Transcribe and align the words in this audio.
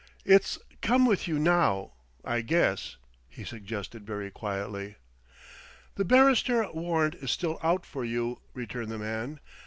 "It's 0.25 0.57
come 0.81 1.05
with 1.05 1.27
you 1.27 1.37
now, 1.37 1.91
I 2.25 2.41
guess?" 2.41 2.97
he 3.29 3.43
suggested 3.43 4.03
very 4.03 4.31
quietly. 4.31 4.95
"The 5.93 6.05
Bannister 6.05 6.67
warrant 6.71 7.13
is 7.13 7.29
still 7.29 7.59
out 7.61 7.85
for 7.85 8.03
you," 8.03 8.41
returned 8.55 8.89
the 8.89 8.97
man. 8.97 9.39